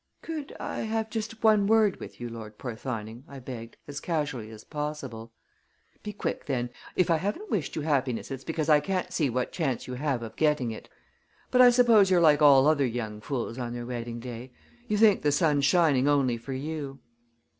[0.23, 4.63] "Could I have just one word with you, Lord Porthoning?" I begged, as casually as
[4.63, 5.31] possible.
[6.01, 6.71] "Be quick, then!
[6.95, 10.23] If I haven't wished you happiness it's because I can't see what chance you have
[10.23, 10.89] of getting it.
[11.51, 14.51] But I suppose you're like all other young fools on their wedding day
[14.87, 16.99] you think the sun's shining only for you!"